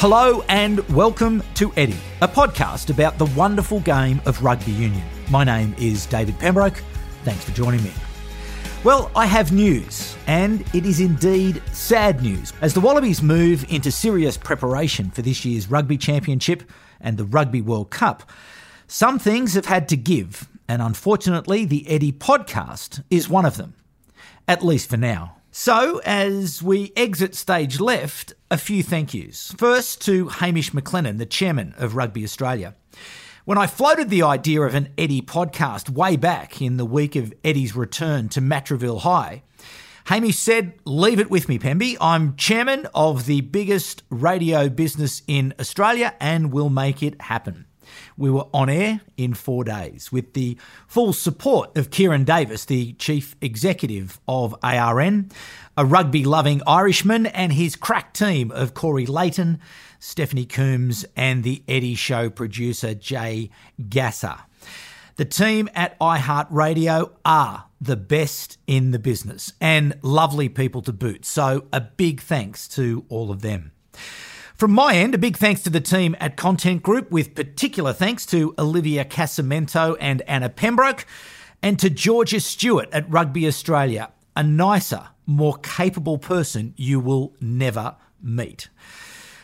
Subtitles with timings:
[0.00, 5.02] Hello and welcome to Eddie, a podcast about the wonderful game of rugby union.
[5.28, 6.82] My name is David Pembroke.
[7.22, 7.92] Thanks for joining me.
[8.82, 12.54] Well, I have news, and it is indeed sad news.
[12.62, 16.62] As the Wallabies move into serious preparation for this year's Rugby Championship
[17.02, 18.22] and the Rugby World Cup,
[18.86, 23.74] some things have had to give, and unfortunately, the Eddie podcast is one of them,
[24.48, 25.36] at least for now.
[25.50, 29.54] So, as we exit stage left, a few thank yous.
[29.56, 32.74] First to Hamish McLennan, the chairman of Rugby Australia.
[33.44, 37.32] When I floated the idea of an Eddie podcast way back in the week of
[37.44, 39.42] Eddie's return to Matraville High,
[40.06, 41.96] Hamish said, Leave it with me, Pemby.
[42.00, 47.66] I'm chairman of the biggest radio business in Australia and will make it happen.
[48.16, 52.92] We were on air in four days with the full support of Ciaran Davis, the
[52.94, 55.30] chief executive of ARN,
[55.76, 59.60] a rugby loving Irishman, and his crack team of Corey Layton,
[59.98, 63.50] Stephanie Coombs, and the Eddie Show producer Jay
[63.88, 64.36] Gasser.
[65.16, 71.24] The team at iHeartRadio are the best in the business and lovely people to boot.
[71.24, 73.72] So, a big thanks to all of them.
[74.60, 78.26] From my end, a big thanks to the team at Content Group, with particular thanks
[78.26, 81.06] to Olivia Casamento and Anna Pembroke,
[81.62, 87.96] and to Georgia Stewart at Rugby Australia, a nicer, more capable person you will never
[88.20, 88.68] meet.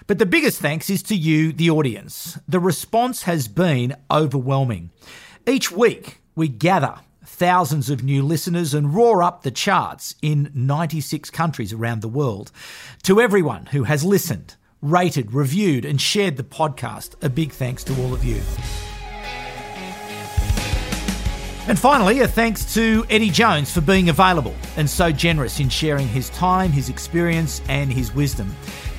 [0.06, 2.38] But the biggest thanks is to you, the audience.
[2.46, 4.90] The response has been overwhelming.
[5.46, 11.30] Each week, we gather thousands of new listeners and roar up the charts in 96
[11.30, 12.52] countries around the world.
[13.04, 17.14] To everyone who has listened, rated, reviewed, and shared the podcast.
[17.22, 18.40] A big thanks to all of you.
[21.68, 26.06] And finally, a thanks to Eddie Jones for being available and so generous in sharing
[26.06, 28.54] his time, his experience, and his wisdom.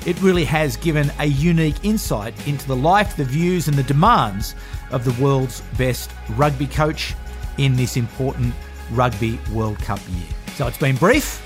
[0.05, 4.53] It really has given a unique insight into the life, the views, and the demands
[4.91, 7.15] of the world's best rugby coach
[7.57, 8.53] in this important
[8.91, 10.27] Rugby World Cup year.
[10.55, 11.41] So it's been brief,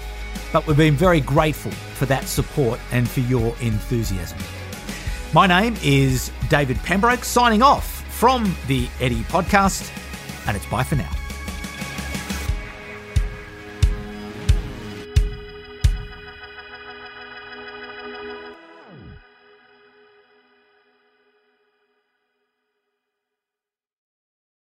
[0.51, 4.37] but we've been very grateful for that support and for your enthusiasm.
[5.33, 9.89] My name is David Pembroke, signing off from the Eddie podcast,
[10.47, 11.20] and it's bye for now.